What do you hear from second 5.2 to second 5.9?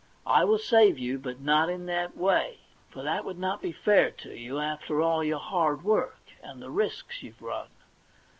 your hard